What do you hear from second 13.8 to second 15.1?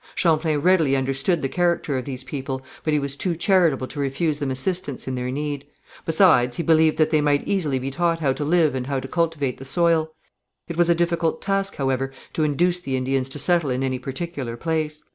any particular place.